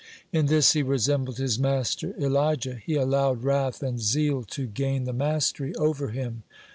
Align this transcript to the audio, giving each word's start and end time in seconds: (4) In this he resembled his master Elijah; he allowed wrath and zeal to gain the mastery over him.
(4) 0.31 0.39
In 0.39 0.45
this 0.47 0.73
he 0.73 0.81
resembled 0.81 1.37
his 1.37 1.59
master 1.59 2.15
Elijah; 2.17 2.77
he 2.83 2.95
allowed 2.95 3.43
wrath 3.43 3.83
and 3.83 3.99
zeal 4.01 4.41
to 4.45 4.65
gain 4.65 5.03
the 5.03 5.13
mastery 5.13 5.75
over 5.75 6.07
him. 6.07 6.41